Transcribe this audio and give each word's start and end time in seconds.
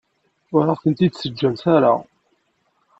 Ur 0.55 0.65
aɣ-tent-id-teǧǧamt 0.73 1.63
ara. 1.75 1.93